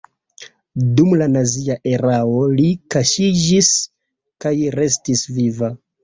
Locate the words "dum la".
0.99-1.25